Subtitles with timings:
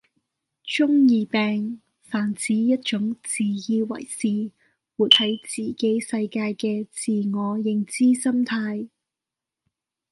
[0.63, 4.51] 中二病泛指一種自以為是，
[4.97, 8.89] 活係自己世界嘅自我認知心態